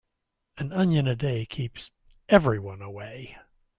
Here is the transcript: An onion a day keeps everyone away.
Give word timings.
An 0.57 0.73
onion 0.73 1.05
a 1.07 1.15
day 1.15 1.45
keeps 1.45 1.91
everyone 2.27 2.81
away. 2.81 3.37